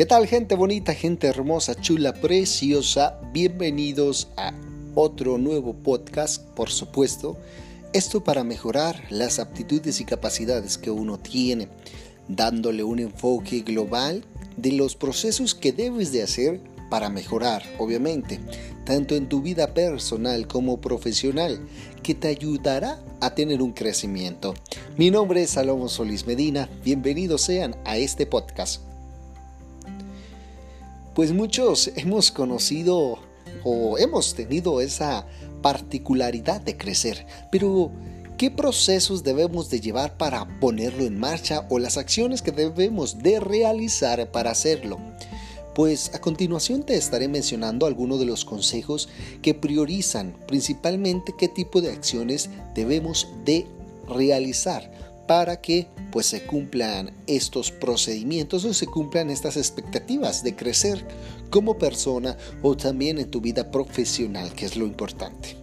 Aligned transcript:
¿Qué 0.00 0.06
tal 0.06 0.26
gente 0.26 0.54
bonita, 0.54 0.94
gente 0.94 1.26
hermosa, 1.26 1.78
chula, 1.78 2.14
preciosa? 2.14 3.20
Bienvenidos 3.34 4.28
a 4.38 4.54
otro 4.94 5.36
nuevo 5.36 5.74
podcast, 5.74 6.42
por 6.42 6.70
supuesto. 6.70 7.36
Esto 7.92 8.24
para 8.24 8.42
mejorar 8.42 9.04
las 9.10 9.38
aptitudes 9.38 10.00
y 10.00 10.06
capacidades 10.06 10.78
que 10.78 10.90
uno 10.90 11.18
tiene, 11.18 11.68
dándole 12.28 12.82
un 12.82 12.98
enfoque 12.98 13.60
global 13.60 14.24
de 14.56 14.72
los 14.72 14.96
procesos 14.96 15.54
que 15.54 15.70
debes 15.70 16.12
de 16.12 16.22
hacer 16.22 16.62
para 16.88 17.10
mejorar, 17.10 17.62
obviamente, 17.76 18.40
tanto 18.86 19.14
en 19.14 19.28
tu 19.28 19.42
vida 19.42 19.74
personal 19.74 20.46
como 20.46 20.80
profesional, 20.80 21.60
que 22.02 22.14
te 22.14 22.28
ayudará 22.28 23.04
a 23.20 23.34
tener 23.34 23.60
un 23.60 23.72
crecimiento. 23.72 24.54
Mi 24.96 25.10
nombre 25.10 25.42
es 25.42 25.50
Salomón 25.50 25.90
Solís 25.90 26.26
Medina, 26.26 26.70
bienvenidos 26.82 27.42
sean 27.42 27.76
a 27.84 27.98
este 27.98 28.24
podcast. 28.24 28.89
Pues 31.20 31.34
muchos 31.34 31.90
hemos 31.96 32.30
conocido 32.30 33.18
o 33.62 33.98
hemos 33.98 34.34
tenido 34.34 34.80
esa 34.80 35.26
particularidad 35.60 36.62
de 36.62 36.78
crecer, 36.78 37.26
pero 37.52 37.92
¿qué 38.38 38.50
procesos 38.50 39.22
debemos 39.22 39.68
de 39.68 39.82
llevar 39.82 40.16
para 40.16 40.58
ponerlo 40.60 41.04
en 41.04 41.20
marcha 41.20 41.66
o 41.68 41.78
las 41.78 41.98
acciones 41.98 42.40
que 42.40 42.52
debemos 42.52 43.18
de 43.18 43.38
realizar 43.38 44.32
para 44.32 44.52
hacerlo? 44.52 44.98
Pues 45.74 46.10
a 46.14 46.22
continuación 46.22 46.84
te 46.84 46.94
estaré 46.94 47.28
mencionando 47.28 47.84
algunos 47.84 48.18
de 48.18 48.24
los 48.24 48.46
consejos 48.46 49.10
que 49.42 49.52
priorizan 49.52 50.34
principalmente 50.48 51.34
qué 51.36 51.48
tipo 51.48 51.82
de 51.82 51.92
acciones 51.92 52.48
debemos 52.74 53.28
de 53.44 53.66
realizar 54.08 54.90
para 55.30 55.60
que 55.60 55.86
pues 56.10 56.26
se 56.26 56.42
cumplan 56.42 57.12
estos 57.28 57.70
procedimientos 57.70 58.64
o 58.64 58.74
se 58.74 58.88
cumplan 58.88 59.30
estas 59.30 59.56
expectativas 59.56 60.42
de 60.42 60.56
crecer 60.56 61.06
como 61.50 61.78
persona 61.78 62.36
o 62.62 62.76
también 62.76 63.16
en 63.20 63.30
tu 63.30 63.40
vida 63.40 63.70
profesional, 63.70 64.52
que 64.54 64.66
es 64.66 64.76
lo 64.76 64.86
importante. 64.86 65.56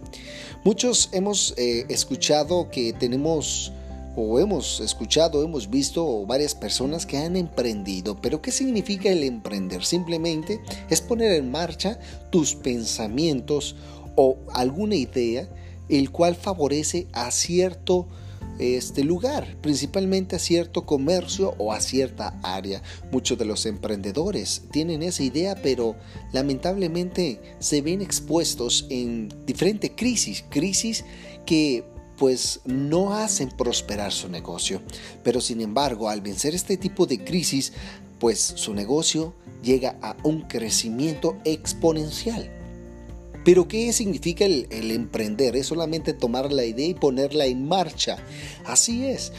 Muchos 0.64 1.10
hemos 1.12 1.52
eh, 1.58 1.84
escuchado 1.90 2.70
que 2.70 2.94
tenemos 2.94 3.70
o 4.16 4.40
hemos 4.40 4.80
escuchado, 4.80 5.44
hemos 5.44 5.68
visto 5.68 6.24
varias 6.24 6.54
personas 6.54 7.04
que 7.04 7.18
han 7.18 7.36
emprendido. 7.36 8.16
Pero 8.22 8.40
¿qué 8.40 8.52
significa 8.52 9.10
el 9.10 9.22
emprender? 9.22 9.84
Simplemente 9.84 10.62
es 10.88 11.02
poner 11.02 11.32
en 11.32 11.50
marcha 11.50 11.98
tus 12.30 12.54
pensamientos 12.54 13.76
o 14.16 14.38
alguna 14.54 14.96
idea 14.96 15.46
el 15.90 16.10
cual 16.10 16.36
favorece 16.36 17.06
a 17.12 17.30
cierto 17.30 18.08
este 18.58 19.04
lugar, 19.04 19.56
principalmente 19.60 20.36
a 20.36 20.38
cierto 20.38 20.84
comercio 20.84 21.54
o 21.58 21.72
a 21.72 21.80
cierta 21.80 22.38
área. 22.42 22.82
Muchos 23.12 23.38
de 23.38 23.44
los 23.44 23.66
emprendedores 23.66 24.62
tienen 24.70 25.02
esa 25.02 25.22
idea, 25.22 25.54
pero 25.62 25.96
lamentablemente 26.32 27.40
se 27.58 27.82
ven 27.82 28.02
expuestos 28.02 28.86
en 28.90 29.28
diferentes 29.46 29.92
crisis, 29.96 30.44
crisis 30.48 31.04
que 31.46 31.84
pues 32.18 32.60
no 32.64 33.14
hacen 33.14 33.48
prosperar 33.48 34.12
su 34.12 34.28
negocio. 34.28 34.82
Pero 35.22 35.40
sin 35.40 35.60
embargo, 35.60 36.08
al 36.08 36.20
vencer 36.20 36.54
este 36.54 36.76
tipo 36.76 37.06
de 37.06 37.22
crisis, 37.24 37.72
pues 38.18 38.40
su 38.40 38.74
negocio 38.74 39.34
llega 39.62 39.96
a 40.02 40.16
un 40.24 40.42
crecimiento 40.42 41.36
exponencial. 41.44 42.57
Pero 43.44 43.68
¿qué 43.68 43.92
significa 43.92 44.44
el, 44.44 44.90
emprender? 44.90 45.56
Es 45.56 45.66
solamente 45.66 46.12
tomar 46.12 46.52
la 46.52 46.64
idea 46.64 46.86
y 46.86 46.94
ponerla 46.94 47.46
en 47.46 47.66
marcha. 47.66 48.18
Así 48.66 49.06
es, 49.06 49.32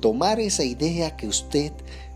tomar 0.00 0.40
esa 0.40 0.64
idea 0.64 1.16
que 1.16 1.26
usted 1.26 1.72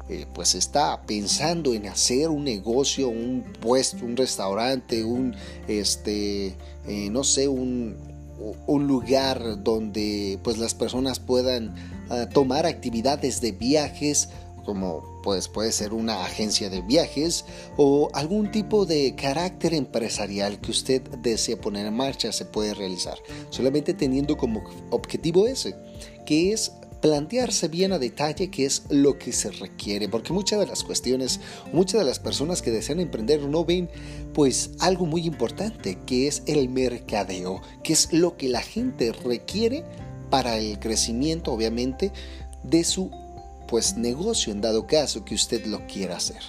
eh, 0.09 0.27
pues 0.35 0.55
está 0.55 1.03
pensando 1.03 1.75
en 1.75 1.87
hacer 1.87 2.31
un 2.31 2.45
negocio, 2.45 3.09
un 3.09 3.45
puesto, 3.61 4.05
un 4.05 4.17
restaurante, 4.17 5.05
un, 5.05 5.35
este, 5.69 6.55
eh, 6.87 7.09
no 7.11 7.25
sé, 7.25 7.49
un, 7.49 7.97
un 8.67 8.87
lugar 8.87 9.63
donde 9.63 10.39
pues 10.43 10.59
las 10.59 10.75
personas 10.75 11.21
puedan 11.21 11.75
ah, 12.09 12.29
tomar 12.33 12.67
actividades 12.67 13.41
de 13.41 13.53
viajes 13.53 14.31
como 14.65 15.21
pues 15.23 15.49
puede 15.49 15.73
ser 15.73 15.93
una 15.93 16.25
agencia 16.25 16.71
de 16.71 16.83
viajes 16.83 17.45
o 17.77 18.09
algún 18.13 18.51
tipo 18.51 18.87
de 18.87 19.15
carácter 19.15 19.75
empresarial 19.75 20.61
que 20.61 20.71
usted 20.71 21.03
desea 21.19 21.61
poner 21.61 21.87
en 21.87 21.95
marcha 21.95 22.33
se 22.33 22.45
puede 22.45 22.75
realizar. 22.75 23.19
Solamente 23.51 23.95
teniendo 23.95 24.37
como 24.37 24.63
objetivo 24.91 25.47
ese 25.47 25.75
que 26.27 26.53
es 26.53 26.73
plantearse 27.01 27.69
bien 27.69 27.93
a 27.93 27.99
detalle 27.99 28.51
qué 28.51 28.67
es 28.67 28.85
lo 28.91 29.19
que 29.19 29.33
se 29.33 29.51
requiere, 29.51 30.09
porque 30.09 30.33
muchas 30.33 30.61
de 30.61 30.67
las 30.67 30.85
cuestiones, 30.85 31.41
muchas 31.73 32.01
de 32.01 32.07
las 32.07 32.19
personas 32.19 32.63
que 32.63 32.71
desean 32.71 33.01
emprender 33.01 33.41
no 33.43 33.65
ven 33.65 33.89
pues 34.35 34.71
algo 34.79 35.07
muy 35.07 35.27
importante, 35.27 35.99
que 36.07 36.27
es 36.27 36.43
el 36.47 36.69
mercadeo, 36.69 37.63
que 37.83 37.93
es 37.93 38.13
lo 38.13 38.37
que 38.37 38.49
la 38.49 38.61
gente 38.61 39.13
requiere 39.13 39.85
para 40.31 40.59
el 40.59 40.79
crecimiento, 40.79 41.53
obviamente, 41.53 42.13
de 42.63 42.85
su 42.85 43.11
pues 43.71 43.97
negocio 43.97 44.53
en 44.53 44.61
dado 44.61 44.89
caso 44.89 45.25
que 45.25 45.37
usted 45.37 45.65
lo 45.65 45.87
quiera 45.87 46.17
hacer. 46.17 46.43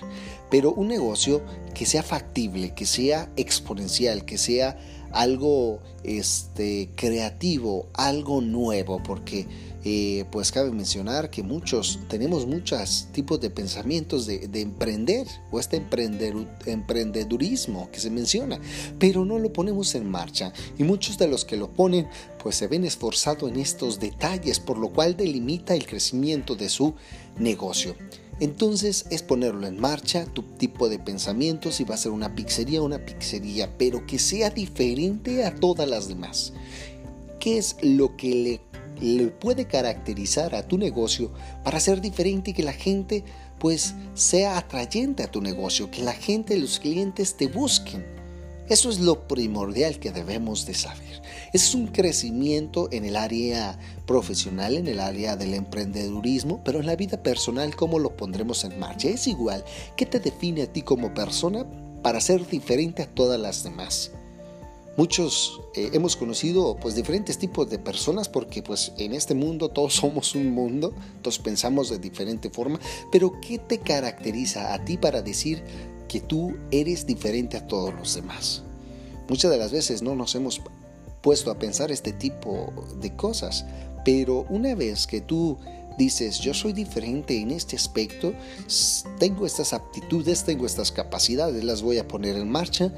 Pero 0.50 0.74
un 0.74 0.88
negocio 0.88 1.44
que 1.76 1.86
sea 1.86 2.02
factible, 2.02 2.74
que 2.74 2.88
sea 2.88 3.32
exponencial, 3.36 4.26
que 4.26 4.40
sea 4.40 4.80
algo 5.12 5.84
este, 6.04 6.90
creativo, 6.96 7.90
algo 7.94 8.42
nuevo, 8.42 9.04
porque 9.04 9.46
eh, 9.84 10.26
pues 10.32 10.52
cabe 10.52 10.72
mencionar 10.72 11.32
que 11.32 11.42
muchos 11.42 12.00
tenemos 12.08 12.46
muchos 12.46 13.08
tipos 13.14 13.42
de 13.42 13.50
pensamientos 13.50 14.28
de, 14.28 14.48
emprender 14.54 15.26
o 15.50 15.60
este 15.60 15.78
emprender, 15.78 16.36
emprendedurismo 16.68 17.90
que 17.92 18.00
se 18.00 18.12
menciona, 18.12 18.60
pero 19.00 19.26
no 19.26 19.40
lo 19.40 19.52
ponemos 19.52 19.96
en 19.96 20.10
marcha 20.10 20.54
y 20.78 20.84
muchos 20.84 21.18
de 21.18 21.28
los 21.28 21.46
que 21.46 21.58
lo 21.58 21.72
ponen 21.72 22.08
pues 22.44 22.56
se 22.56 22.68
ven 22.68 22.86
esforzados 22.86 23.50
en 23.50 23.60
estos 23.60 24.00
detalles, 24.00 24.60
por 24.60 24.78
lo 24.78 24.90
cual 24.90 25.18
delimita 25.18 25.74
el 25.74 25.88
crecimiento 25.88 26.56
de 26.56 26.70
su 26.70 26.94
negocio. 27.40 27.96
Entonces 28.40 29.06
es 29.12 29.22
ponerlo 29.22 29.68
en 29.68 29.80
marcha, 29.80 30.26
tu 30.26 30.42
tipo 30.44 30.90
de 30.90 30.98
pensamiento, 31.00 31.72
si 31.72 31.84
va 31.84 31.96
a 31.96 31.98
ser 31.98 32.12
una 32.12 32.34
pizzería, 32.34 32.82
una 32.82 33.04
pizzería, 33.06 33.78
pero 33.78 34.06
que 34.06 34.18
sea 34.18 34.50
diferente 34.50 35.46
a 35.46 35.54
todas 35.56 35.88
las 35.88 36.08
demás. 36.08 36.54
¿Qué 37.40 37.58
es 37.58 37.78
lo 37.82 38.16
que 38.18 38.36
le 38.36 38.62
le 39.02 39.28
puede 39.28 39.66
caracterizar 39.66 40.56
a 40.56 40.68
tu 40.68 40.78
negocio 40.78 41.32
para 41.64 41.80
ser 41.80 42.02
diferente 42.02 42.52
y 42.52 42.54
que 42.54 42.64
la 42.64 42.74
gente 42.74 43.24
pues 43.60 43.94
sea 44.14 44.58
atrayente 44.58 45.24
a 45.24 45.30
tu 45.30 45.42
negocio, 45.42 45.92
que 45.92 46.02
la 46.02 46.14
gente, 46.14 46.58
los 46.58 46.80
clientes 46.80 47.38
te 47.38 47.48
busquen. 47.48 48.04
Eso 48.70 48.90
es 48.90 49.00
lo 49.00 49.28
primordial 49.28 50.00
que 50.00 50.12
debemos 50.12 50.66
de 50.66 50.74
saber. 50.74 51.22
Es 51.52 51.76
un 51.76 51.88
crecimiento 51.88 52.88
en 52.92 53.04
el 53.04 53.18
área 53.18 53.78
profesional, 54.06 54.78
en 54.78 54.88
el 54.88 55.00
área 55.00 55.36
del 55.36 55.54
emprendedurismo, 55.54 56.64
pero 56.64 56.80
en 56.80 56.86
la 56.86 56.96
vida 56.96 57.22
personal, 57.22 57.76
¿cómo 57.76 58.00
lo 58.00 58.16
pondremos 58.16 58.64
en 58.64 58.80
marcha? 58.80 59.10
Es 59.10 59.28
igual. 59.28 59.64
¿Qué 59.98 60.06
te 60.06 60.20
define 60.20 60.64
a 60.64 60.72
ti 60.72 60.84
como 60.84 61.14
persona 61.14 61.66
para 62.02 62.22
ser 62.22 62.48
diferente 62.48 63.04
a 63.04 63.14
todas 63.14 63.40
las 63.40 63.64
demás? 63.64 64.12
Muchos 65.02 65.60
eh, 65.74 65.90
hemos 65.94 66.16
conocido 66.16 66.78
pues 66.80 66.94
diferentes 66.94 67.40
tipos 67.40 67.68
de 67.72 67.80
personas 67.80 68.30
porque 68.30 68.62
pues 68.62 68.92
en 69.00 69.16
este 69.16 69.34
mundo 69.34 69.70
todos 69.70 69.96
somos 69.96 70.36
un 70.36 70.52
mundo, 70.52 70.94
todos 71.24 71.40
pensamos 71.40 71.90
de 71.90 71.98
diferente 71.98 72.52
forma, 72.52 72.80
pero 73.12 73.42
¿qué 73.42 73.58
te 73.58 73.80
caracteriza 73.80 74.76
a 74.76 74.86
ti 74.86 74.98
para 74.98 75.24
decir 75.24 75.64
que 76.08 76.20
tú 76.20 76.56
eres 76.70 77.08
diferente 77.08 77.58
a 77.58 77.66
todos 77.66 77.96
los 77.96 78.14
demás? 78.14 78.62
Muchas 79.28 79.50
de 79.50 79.58
las 79.58 79.72
veces 79.72 80.04
no 80.04 80.14
nos 80.14 80.36
hemos 80.36 80.62
puesto 81.22 81.50
a 81.50 81.58
pensar 81.58 81.92
este 81.92 82.14
tipo 82.14 82.72
de 83.02 83.16
cosas, 83.16 83.66
pero 84.06 84.46
una 84.50 84.76
vez 84.76 85.08
que 85.08 85.20
tú 85.20 85.58
dices, 85.98 86.40
yo 86.42 86.54
soy 86.54 86.74
diferente 86.74 87.40
en 87.40 87.50
este 87.50 87.76
aspecto, 87.76 88.34
tengo 89.18 89.48
estas 89.48 89.74
aptitudes, 89.74 90.44
tengo 90.44 90.68
estas 90.68 90.92
capacidades, 90.92 91.64
las 91.64 91.82
voy 91.82 91.98
a 91.98 92.08
poner 92.08 92.36
en 92.36 92.52
marcha, 92.52 92.94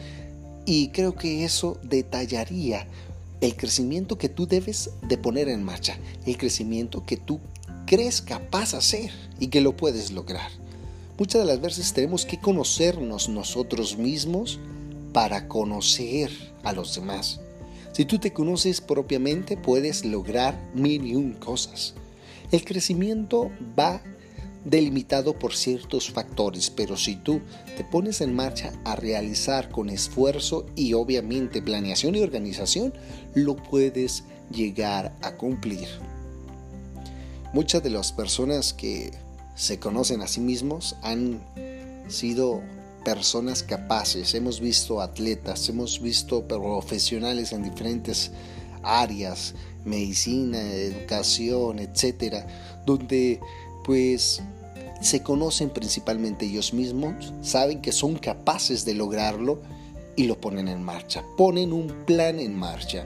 y 0.65 0.89
creo 0.89 1.15
que 1.15 1.43
eso 1.43 1.77
detallaría 1.83 2.87
el 3.41 3.55
crecimiento 3.55 4.17
que 4.17 4.29
tú 4.29 4.47
debes 4.47 4.91
de 5.01 5.17
poner 5.17 5.49
en 5.49 5.63
marcha, 5.63 5.97
el 6.25 6.37
crecimiento 6.37 7.05
que 7.05 7.17
tú 7.17 7.39
crees 7.85 8.21
capaz 8.21 8.71
de 8.71 8.77
hacer 8.77 9.11
y 9.39 9.47
que 9.47 9.61
lo 9.61 9.75
puedes 9.75 10.11
lograr. 10.11 10.49
Muchas 11.17 11.41
de 11.41 11.47
las 11.47 11.61
veces 11.61 11.93
tenemos 11.93 12.25
que 12.25 12.39
conocernos 12.39 13.29
nosotros 13.29 13.97
mismos 13.97 14.59
para 15.11 15.47
conocer 15.47 16.31
a 16.63 16.73
los 16.73 16.95
demás. 16.95 17.39
Si 17.91 18.05
tú 18.05 18.17
te 18.17 18.33
conoces 18.33 18.81
propiamente, 18.81 19.57
puedes 19.57 20.05
lograr 20.05 20.59
mil 20.73 21.05
y 21.05 21.15
un 21.15 21.33
cosas. 21.33 21.93
El 22.51 22.65
crecimiento 22.65 23.51
va 23.77 24.01
delimitado 24.65 25.37
por 25.37 25.55
ciertos 25.55 26.09
factores, 26.09 26.69
pero 26.69 26.95
si 26.97 27.15
tú 27.15 27.41
te 27.75 27.83
pones 27.83 28.21
en 28.21 28.33
marcha 28.33 28.71
a 28.85 28.95
realizar 28.95 29.69
con 29.69 29.89
esfuerzo 29.89 30.65
y 30.75 30.93
obviamente 30.93 31.61
planeación 31.61 32.15
y 32.15 32.21
organización, 32.21 32.93
lo 33.33 33.55
puedes 33.55 34.23
llegar 34.51 35.13
a 35.21 35.35
cumplir. 35.35 35.87
Muchas 37.53 37.83
de 37.83 37.89
las 37.89 38.11
personas 38.11 38.73
que 38.73 39.11
se 39.55 39.79
conocen 39.79 40.21
a 40.21 40.27
sí 40.27 40.41
mismos 40.41 40.95
han 41.01 41.41
sido 42.07 42.61
personas 43.03 43.63
capaces, 43.63 44.33
hemos 44.33 44.59
visto 44.59 45.01
atletas, 45.01 45.67
hemos 45.69 46.01
visto 46.01 46.47
profesionales 46.47 47.51
en 47.51 47.63
diferentes 47.63 48.31
áreas, 48.81 49.53
medicina, 49.85 50.61
educación, 50.61 51.79
etcétera, 51.79 52.47
donde 52.85 53.39
pues 53.83 54.41
se 55.01 55.21
conocen 55.21 55.69
principalmente 55.69 56.45
ellos 56.45 56.73
mismos, 56.73 57.33
saben 57.41 57.81
que 57.81 57.91
son 57.91 58.15
capaces 58.15 58.85
de 58.85 58.93
lograrlo 58.93 59.61
y 60.15 60.25
lo 60.25 60.39
ponen 60.39 60.67
en 60.67 60.81
marcha, 60.81 61.23
ponen 61.37 61.73
un 61.73 61.87
plan 62.05 62.39
en 62.39 62.55
marcha. 62.55 63.05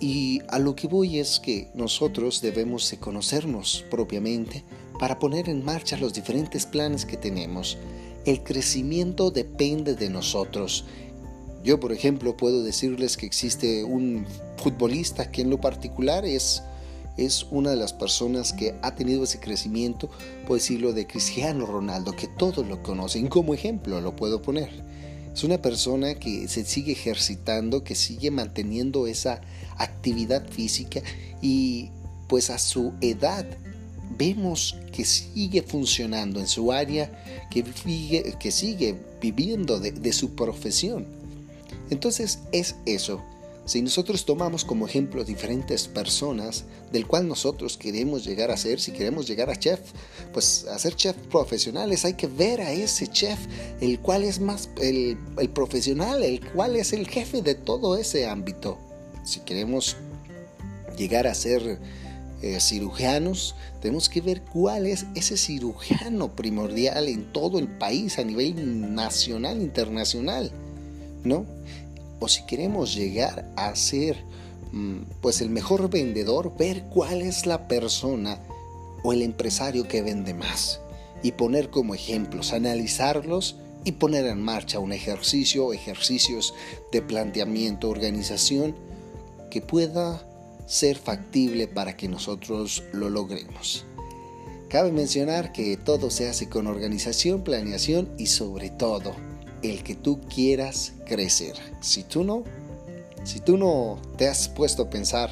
Y 0.00 0.42
a 0.48 0.58
lo 0.58 0.76
que 0.76 0.86
voy 0.86 1.18
es 1.18 1.40
que 1.40 1.70
nosotros 1.74 2.40
debemos 2.40 2.90
de 2.90 2.98
conocernos 2.98 3.84
propiamente 3.90 4.64
para 4.98 5.18
poner 5.18 5.48
en 5.48 5.64
marcha 5.64 5.96
los 5.96 6.14
diferentes 6.14 6.66
planes 6.66 7.04
que 7.04 7.16
tenemos. 7.16 7.78
El 8.24 8.42
crecimiento 8.42 9.30
depende 9.30 9.94
de 9.94 10.10
nosotros. 10.10 10.84
Yo, 11.64 11.80
por 11.80 11.92
ejemplo, 11.92 12.36
puedo 12.36 12.62
decirles 12.62 13.16
que 13.16 13.26
existe 13.26 13.82
un 13.82 14.26
futbolista 14.56 15.30
que 15.30 15.42
en 15.42 15.50
lo 15.50 15.60
particular 15.60 16.24
es, 16.24 16.62
es 17.18 17.46
una 17.50 17.70
de 17.70 17.76
las 17.76 17.92
personas 17.92 18.52
que 18.52 18.74
ha 18.82 18.94
tenido 18.94 19.24
ese 19.24 19.40
crecimiento, 19.40 20.08
puedo 20.46 20.58
decirlo, 20.58 20.92
de 20.92 21.06
Cristiano 21.06 21.66
Ronaldo, 21.66 22.12
que 22.12 22.28
todos 22.28 22.66
lo 22.66 22.82
conocen. 22.82 23.28
Como 23.28 23.54
ejemplo 23.54 24.00
lo 24.00 24.16
puedo 24.16 24.40
poner. 24.40 24.70
Es 25.32 25.44
una 25.44 25.60
persona 25.60 26.14
que 26.14 26.48
se 26.48 26.64
sigue 26.64 26.92
ejercitando, 26.92 27.84
que 27.84 27.94
sigue 27.94 28.30
manteniendo 28.30 29.06
esa 29.06 29.40
actividad 29.76 30.48
física 30.48 31.00
y 31.42 31.90
pues 32.28 32.50
a 32.50 32.58
su 32.58 32.92
edad 33.00 33.46
vemos 34.16 34.76
que 34.92 35.04
sigue 35.04 35.62
funcionando 35.62 36.40
en 36.40 36.46
su 36.46 36.72
área, 36.72 37.10
que 37.50 37.64
sigue, 38.50 38.96
viviendo 39.20 39.78
de 39.78 40.12
su 40.12 40.34
profesión. 40.34 41.06
Entonces 41.90 42.40
es 42.52 42.76
eso. 42.86 43.22
Si 43.68 43.82
nosotros 43.82 44.24
tomamos 44.24 44.64
como 44.64 44.86
ejemplo 44.86 45.24
diferentes 45.24 45.88
personas 45.88 46.64
del 46.90 47.06
cual 47.06 47.28
nosotros 47.28 47.76
queremos 47.76 48.24
llegar 48.24 48.50
a 48.50 48.56
ser, 48.56 48.80
si 48.80 48.92
queremos 48.92 49.28
llegar 49.28 49.50
a 49.50 49.58
chef, 49.58 49.80
pues 50.32 50.64
a 50.64 50.78
ser 50.78 50.96
chef 50.96 51.14
profesionales 51.30 52.06
hay 52.06 52.14
que 52.14 52.28
ver 52.28 52.62
a 52.62 52.72
ese 52.72 53.08
chef, 53.08 53.38
el 53.82 54.00
cual 54.00 54.24
es 54.24 54.40
más 54.40 54.70
el, 54.80 55.18
profesional, 55.52 56.22
el 56.22 56.40
cual 56.50 56.76
es 56.76 56.94
el 56.94 57.06
jefe 57.06 57.42
de 57.42 57.54
todo 57.54 57.98
ese 57.98 58.26
ámbito. 58.26 58.78
Si 59.22 59.40
queremos 59.40 59.96
llegar 60.96 61.26
a 61.26 61.34
ser 61.34 61.78
eh, 62.40 62.60
cirujanos, 62.60 63.54
tenemos 63.82 64.08
que 64.08 64.22
ver 64.22 64.40
cuál 64.40 64.86
es 64.86 65.04
ese 65.14 65.36
cirujano 65.36 66.34
primordial 66.34 67.06
en 67.06 67.30
todo 67.34 67.58
el 67.58 67.68
país 67.68 68.18
a 68.18 68.24
nivel 68.24 68.94
nacional, 68.94 69.60
internacional, 69.60 70.52
¿no? 71.22 71.44
O 72.20 72.28
si 72.28 72.44
queremos 72.46 72.94
llegar 72.94 73.50
a 73.56 73.74
ser 73.74 74.24
mm, 74.72 75.02
pues 75.20 75.40
el 75.40 75.50
mejor 75.50 75.90
vendedor, 75.90 76.56
ver 76.56 76.84
cuál 76.84 77.22
es 77.22 77.46
la 77.46 77.68
persona 77.68 78.40
o 79.02 79.12
el 79.12 79.22
empresario 79.22 79.86
que 79.86 80.02
vende 80.02 80.34
más 80.34 80.80
y 81.22 81.32
poner 81.32 81.70
como 81.70 81.94
ejemplos, 81.94 82.52
analizarlos 82.52 83.56
y 83.84 83.92
poner 83.92 84.26
en 84.26 84.42
marcha 84.42 84.78
un 84.78 84.92
ejercicio 84.92 85.72
ejercicios 85.72 86.54
de 86.92 87.02
planteamiento, 87.02 87.88
organización 87.88 88.74
que 89.50 89.60
pueda 89.60 90.24
ser 90.66 90.98
factible 90.98 91.66
para 91.66 91.96
que 91.96 92.08
nosotros 92.08 92.84
lo 92.92 93.08
logremos. 93.08 93.86
Cabe 94.68 94.92
mencionar 94.92 95.52
que 95.52 95.78
todo 95.78 96.10
se 96.10 96.28
hace 96.28 96.50
con 96.50 96.66
organización, 96.66 97.42
planeación 97.42 98.12
y 98.18 98.26
sobre 98.26 98.68
todo 98.68 99.14
el 99.62 99.82
que 99.82 99.94
tú 99.94 100.20
quieras 100.22 100.92
crecer. 101.06 101.54
Si 101.80 102.02
tú 102.02 102.24
no, 102.24 102.44
si 103.24 103.40
tú 103.40 103.56
no 103.56 104.00
te 104.16 104.28
has 104.28 104.48
puesto 104.48 104.84
a 104.84 104.90
pensar 104.90 105.30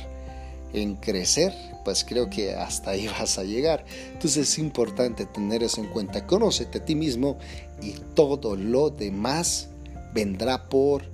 en 0.73 0.96
crecer, 0.96 1.52
pues 1.84 2.05
creo 2.05 2.28
que 2.28 2.55
hasta 2.55 2.90
ahí 2.90 3.06
vas 3.20 3.38
a 3.38 3.44
llegar. 3.44 3.84
Entonces 4.12 4.49
es 4.49 4.58
importante 4.58 5.26
tener 5.26 5.62
eso 5.62 5.81
en 5.81 5.88
cuenta. 5.88 6.26
Conócete 6.26 6.78
a 6.78 6.84
ti 6.84 6.94
mismo 6.94 7.38
y 7.81 7.93
todo 8.14 8.56
lo 8.56 8.90
demás 8.90 9.69
vendrá 10.14 10.69
por 10.69 11.05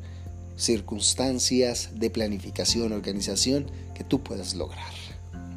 circunstancias 0.56 1.90
de 1.94 2.10
planificación, 2.10 2.92
organización 2.92 3.66
que 3.94 4.04
tú 4.04 4.22
puedas 4.22 4.54
lograr. 4.54 4.92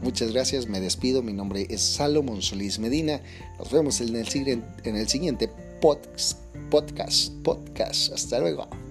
Muchas 0.02 0.32
gracias, 0.32 0.68
me 0.68 0.80
despido. 0.80 1.24
Mi 1.24 1.34
nombre 1.34 1.68
es 1.70 1.82
Salomón 1.82 2.42
Solís 2.42 2.80
Medina. 2.80 3.22
Nos 3.58 3.72
vemos 3.72 4.02
en 4.02 4.16
el, 4.16 4.64
en 4.84 4.96
el 4.96 5.08
siguiente 5.08 5.50
podcast 5.86 6.46
podcast, 6.70 7.32
podcast. 7.44 8.12
Hasta 8.12 8.40
luego. 8.40 8.85